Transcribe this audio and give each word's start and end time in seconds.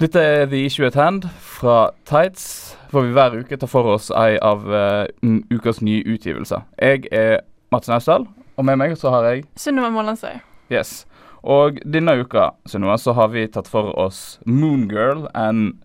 Dette 0.00 0.20
er 0.24 0.46
The 0.48 0.62
Issue 0.64 0.86
at 0.86 0.94
Hand 0.96 1.26
fra 1.44 1.90
Tights, 2.08 2.72
hvor 2.88 3.04
vi 3.04 3.12
hver 3.12 3.34
uke 3.36 3.56
tar 3.60 3.68
for 3.68 3.84
oss 3.98 4.06
ei 4.16 4.38
av 4.40 4.62
uh, 4.64 5.04
ukas 5.52 5.82
nye 5.84 6.00
utgivelser. 6.08 6.62
Jeg 6.80 7.04
er 7.12 7.42
Mats 7.68 7.90
Naustdal, 7.92 8.24
og 8.56 8.64
med 8.64 8.80
meg 8.80 8.96
så 8.96 9.12
har 9.12 9.28
jeg 9.28 9.44
Sunniva 9.60 9.92
Mollandsøy. 9.92 10.40
Yes. 10.72 11.04
Og 11.44 11.82
denne 11.84 12.16
uka 12.16 12.54
Sunniva, 12.64 12.96
så 12.96 13.12
har 13.12 13.28
vi 13.36 13.44
tatt 13.52 13.68
for 13.68 13.92
oss 14.00 14.40
Moongirl 14.48 15.26
and 15.36 15.76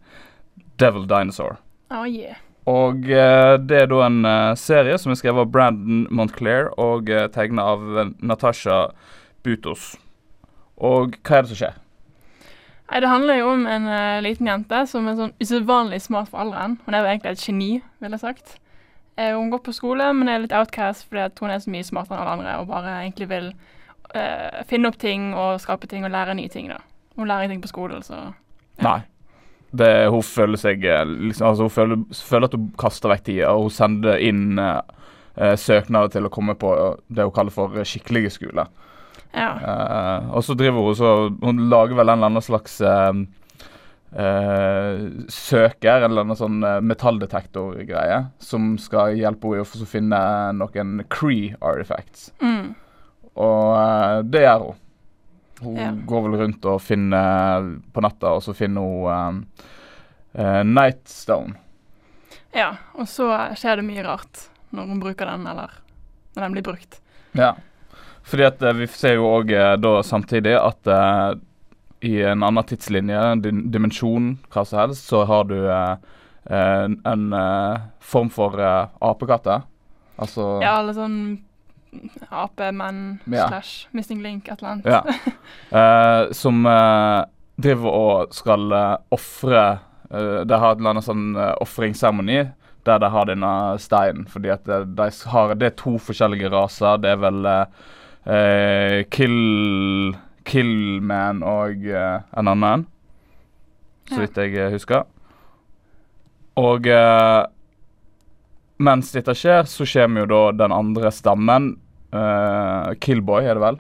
Devil 0.80 1.04
Dinosaur. 1.12 1.60
Oh, 1.92 2.08
yeah. 2.08 2.40
Og 2.72 3.04
uh, 3.12 3.60
det 3.60 3.84
er 3.84 3.92
da 3.92 4.04
en 4.08 4.24
uh, 4.24 4.56
serie 4.56 4.96
som 4.96 5.12
er 5.12 5.20
skrevet 5.20 5.44
av 5.44 5.52
Brandon 5.52 6.06
Montclair 6.08 6.72
og 6.80 7.12
uh, 7.12 7.28
tegna 7.36 7.68
av 7.76 8.16
Natasha 8.24 8.86
Butos. 9.44 9.98
Og 10.80 11.20
hva 11.20 11.42
er 11.42 11.44
det 11.44 11.52
som 11.52 11.66
skjer? 11.66 11.82
Nei, 12.92 13.02
Det 13.02 13.10
handler 13.10 13.40
jo 13.40 13.48
om 13.50 13.66
en 13.68 13.88
uh, 13.90 14.22
liten 14.22 14.48
jente 14.50 14.84
som 14.90 15.08
er 15.10 15.18
sånn 15.18 15.34
usedvanlig 15.42 16.04
smart 16.06 16.30
for 16.30 16.44
alderen. 16.44 16.78
Hun 16.86 16.94
er 16.94 17.02
jo 17.02 17.10
egentlig 17.10 17.32
et 17.34 17.46
geni, 17.48 17.72
vil 18.04 18.14
jeg 18.14 18.22
sagt. 18.22 18.58
Uh, 19.18 19.34
hun 19.34 19.50
går 19.54 19.64
på 19.66 19.74
skole, 19.74 20.12
men 20.14 20.30
er 20.30 20.44
litt 20.44 20.54
outcast 20.54 21.08
fordi 21.10 21.26
hun 21.42 21.54
er 21.54 21.64
så 21.64 21.74
mye 21.74 21.88
smartere 21.88 22.20
enn 22.20 22.28
alle 22.28 22.36
andre 22.38 22.54
og 22.62 22.70
bare 22.70 22.94
egentlig 23.00 23.30
vil 23.32 23.50
uh, 24.14 24.62
finne 24.70 24.92
opp 24.92 25.00
ting 25.02 25.32
og 25.34 25.58
skape 25.64 25.90
ting 25.90 26.06
og 26.06 26.14
lære 26.14 26.38
nye 26.38 26.52
ting. 26.52 26.70
da. 26.70 26.80
Hun 27.18 27.28
lærer 27.28 27.48
ingenting 27.48 27.66
på 27.66 27.74
skolen, 27.74 28.06
så 28.06 28.22
ja. 28.22 28.32
Nei. 28.86 29.00
Det, 29.76 30.08
hun 30.12 30.22
føler 30.24 30.60
seg 30.60 30.84
liksom, 30.84 31.48
altså 31.50 31.66
Hun 31.66 31.72
føler, 31.74 32.04
føler, 32.16 32.48
at 32.48 32.54
hun 32.56 32.68
kaster 32.80 33.12
vekk 33.12 33.24
tida, 33.26 33.50
og 33.52 33.66
hun 33.66 33.74
sender 33.76 34.22
inn 34.24 34.60
søknader 35.36 36.14
til 36.14 36.28
å 36.28 36.32
komme 36.32 36.54
på 36.56 36.70
det 37.12 37.26
hun 37.26 37.34
kaller 37.36 37.52
for 37.52 37.84
skikkelige 37.84 38.32
skoler. 38.32 38.70
Ja. 39.36 39.52
Uh, 39.60 40.30
og 40.38 40.46
så 40.48 40.56
driver 40.56 40.86
hun 40.86 40.96
så 40.96 41.10
Hun 41.42 41.66
lager 41.70 41.98
vel 41.98 42.08
en 42.08 42.16
eller 42.16 42.32
annen 42.32 42.46
slags 42.46 42.78
uh, 42.80 43.12
uh, 44.16 45.04
søker, 45.28 45.98
en 45.98 46.08
eller 46.08 46.24
annen 46.24 46.40
sånn 46.40 46.64
metalldetektorgreie, 46.88 48.22
som 48.40 48.74
skal 48.82 49.20
hjelpe 49.20 49.52
henne 49.58 49.68
å 49.68 49.90
finne 49.90 50.22
noen 50.56 51.04
Cree 51.12 51.54
artifacts. 51.60 52.30
Mm. 52.40 52.74
Og 53.36 54.32
det 54.32 54.46
gjør 54.46 54.70
hun. 54.70 54.82
Hun 55.66 55.78
ja. 55.80 55.92
går 56.08 56.26
vel 56.26 56.40
rundt 56.40 56.66
og 56.68 56.82
finner 56.84 57.70
på 57.96 58.04
natta, 58.04 58.34
og 58.38 58.44
så 58.44 58.56
finner 58.56 58.84
hun 58.84 59.44
Nightstone. 60.76 61.56
Ja, 62.56 62.74
og 62.96 63.08
så 63.12 63.30
skjer 63.60 63.80
det 63.80 63.88
mye 63.88 64.04
rart 64.04 64.46
når 64.76 64.92
hun 64.92 65.00
bruker 65.04 65.28
den, 65.28 65.48
eller 65.48 65.72
når 66.36 66.46
den 66.46 66.56
blir 66.56 66.66
brukt. 66.68 67.00
Ja. 67.36 67.54
Fordi 68.26 68.48
at 68.48 68.62
uh, 68.62 68.74
vi 68.74 68.88
ser 68.90 69.20
jo 69.20 69.28
òg 69.30 69.54
uh, 69.54 69.76
da 69.78 70.00
samtidig 70.06 70.56
at 70.58 70.90
uh, 70.90 71.36
i 72.06 72.18
en 72.26 72.44
annen 72.46 72.66
tidslinje, 72.68 73.18
en 73.18 73.44
dimensjon, 73.74 74.36
hva 74.54 74.66
som 74.66 74.82
helst, 74.84 75.08
så 75.10 75.24
har 75.26 75.48
du 75.50 75.56
en 76.46 77.24
form 78.04 78.28
for 78.30 78.60
apekatter. 78.62 79.64
Altså 80.22 80.60
Ja, 80.62 80.76
eller 80.84 80.94
sånn 80.94 81.16
apemenn 82.30 83.24
ja. 83.26 83.48
slash 83.48 83.88
Missing 83.96 84.22
Link, 84.22 84.52
et 84.52 84.62
eller 84.62 84.76
annet. 84.76 84.86
Ja. 85.72 86.30
som 86.44 86.62
driver 87.56 87.98
og 87.98 88.38
skal 88.38 88.70
ofre 89.16 89.66
De 90.12 90.62
har 90.62 90.76
et 90.76 90.84
eller 90.84 90.94
annet 90.94 91.08
sånn 91.10 91.26
ofringsseremoni 91.66 92.44
der 92.86 93.02
de 93.02 93.10
har 93.10 93.32
denne 93.32 93.56
steinen. 93.82 94.30
Fordi 94.30 94.54
at 94.54 94.70
de 94.70 95.10
har, 95.34 95.58
det 95.58 95.72
er 95.72 95.78
to 95.82 95.98
forskjellige 95.98 96.54
raser. 96.54 97.02
Det 97.02 97.16
er 97.16 97.24
vel 97.26 97.42
eh, 98.26 99.04
Kill 99.10 100.16
Killman 100.46 101.42
og 101.44 101.86
eh, 101.90 102.22
en 102.38 102.50
annen, 102.52 102.86
så 104.10 104.22
vidt 104.22 104.38
jeg 104.38 104.58
eh, 104.62 104.72
husker. 104.74 105.06
Og 106.62 106.88
eh, 106.88 107.42
mens 108.86 109.12
dette 109.16 109.34
skjer, 109.36 109.66
så 109.70 109.88
kommer 109.90 110.24
jo 110.24 110.30
da 110.32 110.42
den 110.66 110.76
andre 110.76 111.12
stammen, 111.12 111.72
eh, 112.14 112.92
Killboy 113.02 113.48
er 113.50 113.58
det 113.58 113.64
vel, 113.66 113.80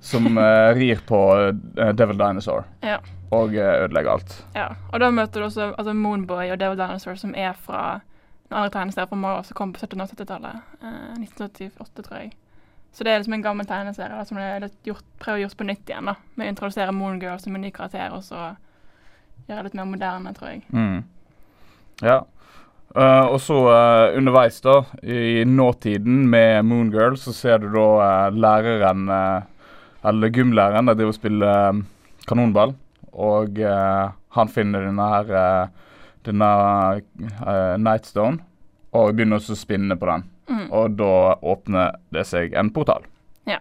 som 0.00 0.28
eh, 0.46 0.70
rir 0.78 1.02
på 1.08 1.22
Devil 1.98 2.20
Dinosaur. 2.20 2.68
Ja. 2.86 3.00
Og 3.30 3.54
ødelegger 3.54 4.16
alt. 4.16 4.32
Ja, 4.56 4.72
og 4.90 5.02
da 5.02 5.10
møter 5.14 5.38
du 5.42 5.46
også 5.46 5.68
altså 5.78 5.92
Moonboy 5.94 6.48
og 6.50 6.58
Devil 6.58 6.78
Dinosaur, 6.80 7.18
som 7.18 7.34
er 7.38 7.52
fra 7.54 8.00
den 8.50 8.56
andre 8.58 8.72
tegneserien 8.74 9.10
fra 9.10 9.18
Mars 9.22 9.50
som 9.50 9.58
kom 9.58 9.74
på 9.74 9.84
1700- 9.84 10.02
og 10.02 10.14
70-tallet. 10.16 10.64
1988, 10.82 12.02
tror 12.02 12.16
jeg. 12.24 12.32
Så 12.92 13.04
det 13.06 13.12
er 13.12 13.20
liksom 13.20 13.36
en 13.36 13.44
gammel 13.44 13.68
tegneserie 13.68 14.16
da, 14.16 14.24
som 14.26 14.40
er 14.42 14.66
prøver 15.22 15.36
å 15.36 15.42
gjøre 15.44 15.58
på 15.60 15.68
nytt 15.68 15.92
igjen. 15.92 16.10
da, 16.10 16.16
Med 16.34 16.48
å 16.48 16.54
introdusere 16.54 16.94
Moon 16.96 17.20
Girl 17.22 17.38
som 17.38 17.54
en 17.54 17.62
ny 17.64 17.70
karakter, 17.74 18.10
og 18.16 18.24
så 18.26 18.50
gjøre 19.46 19.62
det 19.62 19.70
litt 19.70 19.78
mer 19.78 19.88
moderne, 19.92 20.34
tror 20.34 20.50
jeg. 20.50 20.64
Mm. 20.74 21.04
Ja. 22.02 22.20
Uh, 22.90 23.30
og 23.30 23.38
så 23.38 23.56
uh, 23.70 24.16
underveis, 24.18 24.58
da, 24.64 24.80
i 25.06 25.44
nåtiden 25.46 26.24
med 26.30 26.66
Moon 26.66 26.90
Girl, 26.90 27.14
så 27.20 27.34
ser 27.36 27.62
du 27.62 27.68
da 27.76 27.86
uh, 28.02 28.34
læreren, 28.34 29.06
eller 30.02 30.34
gymlæreren, 30.34 30.90
der 30.90 30.98
driver 30.98 31.14
og 31.14 31.20
spiller 31.20 31.82
kanonball. 32.26 32.74
Og 33.10 33.58
han 33.58 34.48
finner 34.48 34.84
denne 34.86 35.06
her 35.10 35.30
denne 36.24 36.50
Nightstone 37.82 38.38
og 38.96 39.16
begynner 39.16 39.40
også 39.40 39.56
å 39.56 39.58
spinne 39.58 39.96
på 39.98 40.08
den. 40.08 40.24
Mm. 40.50 40.66
Og 40.74 40.96
da 40.98 41.14
åpner 41.46 41.98
det 42.14 42.26
seg 42.26 42.54
en 42.58 42.72
portal. 42.74 43.04
Ja. 43.46 43.60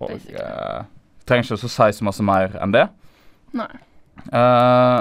Og 0.00 0.14
eh, 0.16 0.86
trenger 1.28 1.44
ikke 1.44 1.58
å 1.58 1.68
si 1.68 1.90
så 1.98 2.06
masse 2.06 2.24
mer 2.24 2.56
enn 2.62 2.72
det. 2.74 2.86
Nei. 3.54 3.70
Eh, 4.32 5.00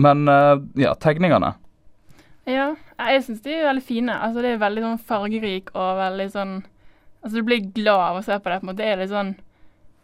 men 0.00 0.28
eh, 0.32 0.54
ja, 0.82 0.94
tegningene. 1.00 1.54
Ja, 2.46 2.70
jeg 3.00 3.24
syns 3.26 3.42
de 3.44 3.52
er 3.56 3.68
veldig 3.68 3.84
fine. 3.84 4.14
Altså, 4.14 4.42
det 4.44 4.54
er 4.54 4.62
veldig 4.62 4.84
sånn 4.84 5.04
fargerik 5.08 5.74
og 5.74 6.00
veldig 6.00 6.30
sånn 6.32 6.56
Altså, 7.26 7.40
du 7.40 7.46
blir 7.48 7.64
glad 7.74 8.02
av 8.04 8.16
å 8.20 8.22
se 8.22 8.36
på 8.38 8.50
det. 8.52 8.58
på 8.60 8.66
en 8.66 8.68
måte. 8.68 8.78
Det 8.78 8.86
er 8.86 9.00
litt 9.00 9.10
sånn 9.10 9.32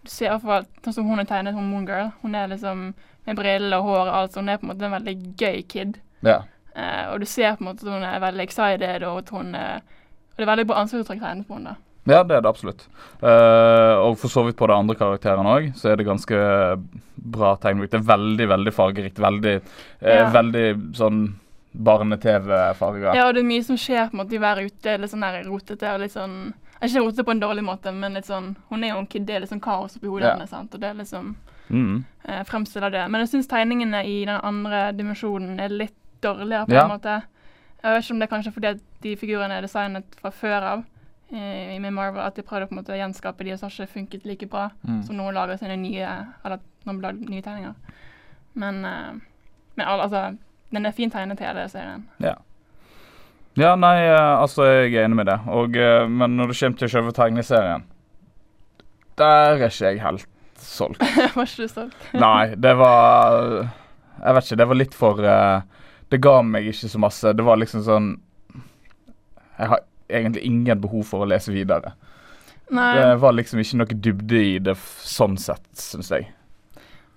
Du 0.02 0.08
ser 0.10 0.26
i 0.26 0.30
hvert 0.32 0.42
fall 0.42 0.64
sånn 0.82 0.96
som 0.96 1.06
hun 1.06 1.22
er 1.22 1.28
tegnet 1.30 1.54
som 1.54 1.68
Moon 1.70 1.84
Girl. 1.86 2.08
Hun 2.24 2.34
er 2.34 2.48
liksom 2.50 2.88
med 3.28 3.38
briller 3.38 3.78
og 3.78 3.86
hår 3.86 4.00
og 4.00 4.16
alt, 4.18 4.32
så 4.32 4.42
hun 4.42 4.50
er 4.50 4.58
på 4.58 4.66
en 4.66 4.72
måte 4.72 4.88
en 4.88 4.96
veldig 4.96 5.14
gøy 5.38 5.60
kid. 5.70 6.00
Ja. 6.26 6.40
Uh, 6.72 7.12
og 7.12 7.20
du 7.20 7.28
ser 7.28 7.56
på 7.56 7.64
en 7.64 7.68
måte 7.68 7.84
at 7.84 7.92
hun 7.92 8.04
er 8.08 8.20
veldig 8.22 8.44
excited, 8.46 9.04
og 9.04 9.22
at 9.24 9.32
hun 9.34 9.56
uh, 9.56 9.80
og 10.32 10.40
Det 10.40 10.46
er 10.46 10.48
veldig 10.48 10.68
bra 10.70 10.80
ansiktsuttrykk 10.80 11.20
tegnet 11.20 11.48
på 11.48 11.58
henne. 11.58 11.74
Ja, 12.08 12.22
det 12.24 12.34
er 12.34 12.40
det 12.42 12.48
absolutt. 12.48 12.86
Uh, 13.20 14.00
og 14.08 14.16
for 14.18 14.32
så 14.32 14.42
vidt 14.46 14.56
på 14.58 14.66
de 14.66 14.74
andre 14.74 14.96
karakterene 14.98 15.52
òg, 15.52 15.68
så 15.78 15.92
er 15.92 16.00
det 16.00 16.08
ganske 16.08 16.38
bra 17.36 17.52
tegnbrikt. 17.62 17.92
Det 17.92 18.00
er 18.00 18.08
veldig, 18.08 18.48
veldig 18.54 18.72
fargerikt. 18.74 19.20
Veldig, 19.22 19.54
ja. 20.00 20.24
veldig 20.32 20.64
sånn 20.98 21.20
barne-TV-farger. 21.72 23.12
Ja, 23.14 23.28
og 23.28 23.36
det 23.36 23.44
er 23.44 23.48
mye 23.52 23.68
som 23.68 23.78
skjer 23.80 24.08
på 24.08 24.16
en 24.16 24.22
måte 24.24 24.36
i 24.36 24.42
hver 24.42 24.64
ute. 24.64 24.96
Litt 24.98 25.12
sånn 25.12 25.24
der 25.24 25.38
rotete 25.46 25.94
og 25.94 26.02
litt 26.02 26.16
sånn 26.16 26.36
Ikke 26.82 27.04
rotete 27.04 27.24
på 27.28 27.36
en 27.36 27.44
dårlig 27.44 27.64
måte, 27.64 27.92
men 27.94 28.18
litt 28.18 28.28
sånn 28.28 28.54
Hun 28.72 28.82
er 28.82 28.92
jo 28.92 29.00
en 29.04 29.08
kid, 29.08 29.28
det 29.28 29.36
er 29.36 29.44
litt 29.44 29.52
sånn 29.52 29.62
kaos 29.62 29.96
oppi 29.96 30.10
hodet 30.10 30.26
ja. 30.26 30.34
hennes, 30.34 30.50
sant, 30.50 30.74
og 30.74 30.82
det 30.82 30.90
er 30.90 30.98
liksom 30.98 31.34
mm. 31.68 31.96
fremstiller 32.48 32.92
det. 32.92 33.06
Men 33.08 33.22
jeg 33.22 33.36
syns 33.36 33.52
tegningene 33.52 34.02
i 34.08 34.22
den 34.26 34.40
andre 34.40 34.88
dimensjonen 34.96 35.60
er 35.62 35.72
litt 35.84 36.01
dårligere, 36.22 36.66
på 36.68 36.76
ja. 36.76 36.86
en 36.86 36.94
måte. 36.94 37.18
Jeg 37.82 37.94
vet 37.96 38.04
ikke 38.04 38.14
om 38.14 38.22
det 38.22 38.26
er 38.26 38.32
kanskje 38.32 38.54
fordi 38.54 38.70
at 38.70 38.82
de 39.02 39.16
figurene 39.18 39.58
er 39.58 39.66
designet 39.66 40.18
fra 40.20 40.30
før 40.34 40.68
av 40.72 40.84
i, 41.32 41.78
med 41.80 41.90
Marvel, 41.96 42.20
at 42.20 42.36
de 42.36 42.44
prøvde 42.44 42.68
på 42.68 42.74
en 42.74 42.82
måte 42.82 42.92
å 42.92 42.98
gjenskape 42.98 43.44
de, 43.44 43.54
og 43.54 43.60
så 43.60 43.66
har 43.66 43.74
ikke 43.74 43.94
funket 43.94 44.26
like 44.28 44.48
bra 44.52 44.68
mm. 44.84 45.02
som 45.06 45.16
noen 45.16 45.34
lager 45.36 45.60
sine 45.60 45.78
nye 45.80 46.08
eller 46.44 46.60
noen 46.84 47.00
lager 47.00 47.30
nye 47.30 47.44
tegninger. 47.44 48.00
Men, 48.60 48.82
uh, 48.84 49.14
men 49.78 49.86
altså, 49.88 50.24
den 50.74 50.88
er 50.88 50.96
fin 50.96 51.12
tegnet, 51.12 51.40
hele 51.40 51.64
serien. 51.72 52.04
Ja. 52.20 52.36
Ja, 53.56 53.74
nei, 53.76 53.96
uh, 54.08 54.42
altså, 54.42 54.66
jeg 54.68 54.94
er 54.94 55.06
enig 55.06 55.22
med 55.22 55.30
det. 55.30 55.38
Og, 55.48 55.76
uh, 55.76 56.04
men 56.08 56.36
når 56.36 56.52
det 56.52 56.58
kommer 56.60 56.82
til 56.82 56.92
selve 56.92 57.16
tegneserien, 57.16 57.86
der 59.20 59.56
er 59.56 59.66
ikke 59.68 59.88
jeg 59.88 60.02
helt 60.04 60.28
solgt. 60.60 61.00
var 61.36 61.48
ikke 61.48 61.64
du 61.64 61.72
solgt? 61.72 62.08
nei, 62.12 62.54
det 62.54 62.76
var 62.80 63.70
Jeg 64.22 64.34
vet 64.36 64.46
ikke, 64.46 64.60
det 64.60 64.68
var 64.68 64.78
litt 64.78 64.94
for 64.94 65.24
det 66.12 66.20
ga 66.22 66.36
meg 66.44 66.68
ikke 66.68 66.90
så 66.92 67.00
masse. 67.00 67.32
Det 67.32 67.44
var 67.46 67.56
liksom 67.60 67.84
sånn 67.86 68.12
Jeg 69.56 69.70
har 69.70 69.82
egentlig 70.12 70.44
ingen 70.44 70.80
behov 70.82 71.06
for 71.08 71.24
å 71.24 71.28
lese 71.28 71.54
videre. 71.54 71.94
Nei. 72.72 72.92
Det 72.98 73.16
var 73.20 73.34
liksom 73.36 73.60
ikke 73.60 73.78
noe 73.80 73.98
dybde 74.06 74.42
i 74.44 74.54
det 74.64 74.74
sånn 74.80 75.38
sett, 75.40 75.66
syns 75.76 76.10
jeg. 76.12 76.28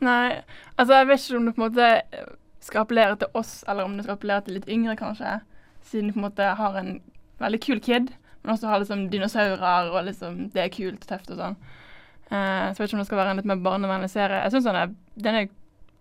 Nei, 0.03 0.41
altså 0.75 0.99
jeg 0.99 1.07
vet 1.09 1.23
ikke 1.23 1.39
om 1.39 1.47
det 1.47 1.53
på 1.55 1.61
en 1.61 1.65
måte 1.65 1.89
skal 2.65 2.83
appellere 2.83 3.17
til 3.21 3.39
oss, 3.39 3.57
eller 3.69 3.87
om 3.87 3.95
det 3.95 4.05
skal 4.05 4.17
appellere 4.17 4.45
til 4.45 4.57
litt 4.57 4.69
yngre, 4.71 4.97
kanskje. 4.99 5.37
Siden 5.85 6.09
du 6.09 6.15
på 6.15 6.21
en 6.21 6.27
måte 6.27 6.49
har 6.59 6.77
en 6.79 6.91
veldig 7.43 7.61
kul 7.63 7.81
kid, 7.83 8.11
men 8.43 8.53
også 8.53 8.69
har 8.69 8.81
liksom 8.81 9.07
dinosaurer, 9.13 9.91
og 9.91 10.07
liksom 10.09 10.47
det 10.53 10.63
er 10.65 10.73
kult 10.73 11.07
tøft 11.07 11.31
og 11.33 11.41
sånn. 11.41 11.57
Uh, 12.31 12.73
så 12.73 12.79
jeg 12.79 12.79
vet 12.79 12.87
ikke 12.89 12.97
om 12.97 13.03
det 13.03 13.09
skal 13.09 13.21
være 13.21 13.35
en 13.35 13.41
litt 13.41 13.49
mer 13.51 13.65
barnevennlig 13.65 14.09
serie. 14.11 14.41
Jeg 14.43 14.55
syns 14.55 14.67
den, 14.67 14.95
den, 15.27 15.39
er 15.39 15.51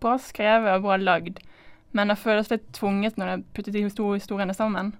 bra 0.02 0.17
skrevet 0.20 0.79
og 0.79 0.87
bra 0.87 0.99
lagd. 1.00 1.43
Men 1.94 2.11
det 2.11 2.19
føles 2.19 2.50
litt 2.50 2.64
tvunget 2.75 3.17
når 3.20 3.31
det 3.31 3.44
puttet 3.55 3.76
de 3.76 3.85
to 3.94 4.12
historiene 4.17 4.55
sammen. 4.56 4.93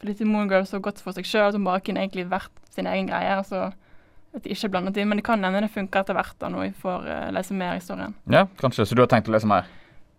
For 0.00 0.12
til 0.12 0.28
Moon 0.28 0.50
Girl 0.50 0.66
så 0.68 0.80
godt 0.84 1.00
for 1.00 1.16
seg 1.16 1.24
sjøl, 1.28 1.52
som 1.54 1.64
bare 1.64 1.80
kunne 1.80 2.02
egentlig 2.04 2.26
vært 2.28 2.52
sin 2.74 2.86
egen 2.90 3.08
greie. 3.08 3.38
altså 3.38 3.70
at 4.34 4.42
de 4.42 4.50
ikke 4.50 4.66
er 4.66 4.72
blandet 4.74 4.96
inn, 4.98 5.08
Men 5.08 5.20
det 5.20 5.24
kan 5.24 5.44
hende 5.44 5.60
det 5.62 5.70
funker 5.70 6.02
etter 6.02 6.16
hvert 6.18 6.34
da 6.42 6.50
når 6.50 6.64
vi 6.66 6.70
får 6.82 7.06
uh, 7.06 7.30
lese 7.34 7.54
mer 7.54 7.76
i 7.76 7.80
historien. 7.80 8.14
Ja, 8.30 8.46
kanskje. 8.58 8.86
Så 8.86 8.96
du 8.98 9.02
har 9.04 9.10
tenkt 9.12 9.30
å 9.30 9.34
lese 9.34 9.46
mer? 9.46 9.68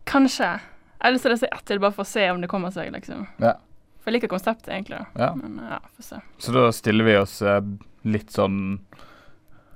Kanskje. 0.07 0.47
Jeg 0.55 1.03
har 1.03 1.11
lyst 1.11 1.25
til 1.27 1.33
å 1.33 1.35
lese 1.35 1.49
ett 1.51 1.65
til, 1.67 1.81
bare 1.83 1.95
for 1.97 2.05
å 2.05 2.09
se 2.09 2.23
om 2.31 2.39
det 2.41 2.49
kommer 2.49 2.71
seg, 2.71 2.93
liksom. 2.95 3.25
Ja. 3.43 3.57
For 3.99 4.09
jeg 4.13 4.19
liker 4.21 4.31
konseptet, 4.31 4.69
egentlig. 4.71 5.01
Ja. 5.19 5.33
Men 5.35 5.59
ja, 5.59 5.81
får 5.97 6.07
se. 6.07 6.21
Så 6.39 6.55
da 6.55 6.63
stiller 6.73 7.07
vi 7.09 7.17
oss 7.19 7.41
uh, 7.43 7.59
litt 8.07 8.31
sånn 8.31 8.79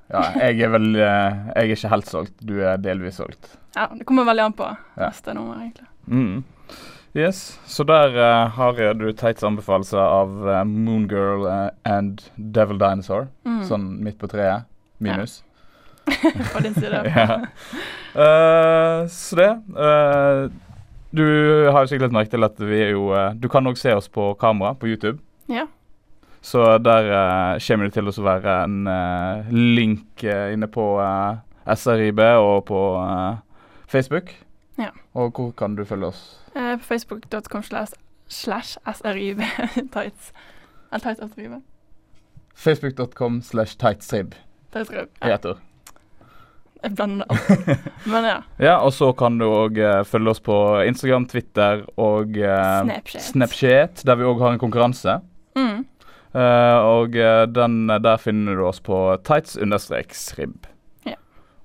Ja, 0.09 0.23
jeg 0.39 0.63
er 0.65 0.71
vel 0.73 0.87
eh, 0.97 1.35
Jeg 1.51 1.59
er 1.59 1.71
ikke 1.75 1.91
helt 1.91 2.07
solgt, 2.09 2.39
du 2.41 2.55
er 2.65 2.79
delvis 2.81 3.19
solgt. 3.21 3.51
Ja, 3.77 3.83
det 3.93 4.07
kommer 4.09 4.25
veldig 4.25 4.47
an 4.47 4.53
på 4.57 4.65
Ja. 4.65 5.09
neste 5.11 5.35
nummer, 5.37 5.59
egentlig. 5.61 5.85
Mm. 6.09 6.43
Yes, 7.17 7.59
så 7.65 7.83
der 7.89 8.13
uh, 8.17 8.49
har 8.53 8.77
du 8.93 9.07
Teits 9.17 9.43
anbefalelse 9.43 9.97
av 9.97 10.33
uh, 10.45 10.63
Moongirl 10.63 11.45
uh, 11.47 11.69
and 11.85 12.21
Devil 12.37 12.77
Dinosaur. 12.81 13.27
Mm. 13.45 13.61
Sånn 13.65 13.87
midt 14.05 14.19
på 14.21 14.29
treet. 14.29 14.67
Minus. 14.99 15.39
På 16.53 16.59
din 16.59 16.73
side. 16.73 17.01
ja. 17.15 17.39
Eh, 18.13 19.07
så 19.07 19.35
det. 19.35 19.49
eh, 19.77 20.51
du 21.11 21.25
har 21.71 21.83
jo 21.83 21.89
sikkert 21.89 22.09
lagt 22.09 22.15
merke 22.15 22.33
til 22.33 22.45
at 22.45 22.61
vi 22.61 22.79
er 22.81 22.91
jo 22.93 23.11
eh, 23.17 23.33
Du 23.37 23.47
kan 23.49 23.65
òg 23.69 23.77
se 23.77 23.93
oss 23.93 24.09
på 24.09 24.31
kamera 24.41 24.73
på 24.73 24.89
YouTube. 24.89 25.19
Ja. 25.49 25.67
Så 26.41 26.77
der 26.81 27.09
kommer 27.61 27.89
det 27.89 27.93
til 27.93 28.09
å 28.09 28.25
være 28.25 28.57
en 28.63 28.87
eh, 28.87 29.49
link 29.53 30.23
eh, 30.23 30.53
inne 30.53 30.69
på 30.71 30.85
SRIB 31.69 32.21
og 32.41 32.65
på 32.69 32.83
eh, 33.03 33.41
Facebook. 33.89 34.33
Ja. 34.79 34.91
Og 35.13 35.33
hvor 35.35 35.51
kan 35.51 35.75
du 35.75 35.85
følge 35.85 36.11
oss? 36.13 36.21
Eh, 36.55 36.77
på 36.79 36.83
facebook.com 36.93 37.63
slash 38.27 38.77
srib 38.95 39.41
tights. 39.95 40.31
Eller 40.91 41.03
tights 41.03 41.33
srib. 41.33 41.57
Facebook.com 42.55 43.41
slash 43.41 43.77
tightsrib. 43.77 44.35
Tightsrib. 44.73 45.09
Ja, 45.21 45.35
ett 45.35 45.45
jeg 46.79 46.93
blander 46.95 47.25
alt. 47.33 47.79
Men 48.07 48.23
ja. 48.23 48.35
Ja, 48.59 48.75
og 48.77 48.93
så 48.95 49.11
kan 49.19 49.35
du 49.39 49.49
òg 49.49 49.79
følge 50.07 50.31
oss 50.31 50.39
på 50.39 50.55
Instagram, 50.87 51.25
Twitter 51.27 51.83
og 51.99 52.37
uh, 52.39 52.85
Snapchat. 52.85 53.25
Snapchat, 53.25 54.03
der 54.07 54.15
vi 54.15 54.27
òg 54.29 54.39
har 54.39 54.55
en 54.55 54.61
konkurranse. 54.61 55.17
Mm. 55.59 55.83
Uh, 56.29 56.77
og 56.85 57.15
eh, 57.17 57.47
den 57.49 57.87
der 57.89 58.19
finner 58.21 58.55
du 58.55 58.67
oss 58.69 58.79
på 58.85 58.95
tights-rib. 59.25 60.69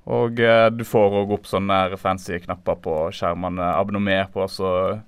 Og 0.06 0.40
eh, 0.40 0.68
du 0.70 0.84
får 0.84 1.14
òg 1.22 1.30
opp 1.38 1.46
sånne 1.48 1.96
fancy 1.96 2.38
knapper 2.44 2.76
på 2.84 2.96
skjermene. 3.16 3.70
Abonner 3.78 4.26
på 4.32 4.42
oss 4.44 4.58
og 4.60 5.00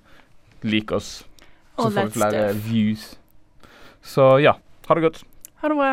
lik 0.64 0.92
oss. 0.96 1.24
Så 1.76 1.84
All 1.84 1.92
får 1.92 2.06
vi 2.08 2.14
flere 2.16 2.44
stuff. 2.48 2.62
views. 2.64 3.18
Så 4.00 4.28
ja, 4.40 4.56
ha 4.88 4.94
det 4.94 5.02
godt. 5.04 5.24
Ha 5.60 5.68
det 5.68 5.76
bra. 5.76 5.90